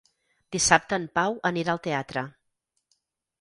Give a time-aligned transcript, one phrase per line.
[0.55, 2.25] Dissabte en Pau anirà al teatre.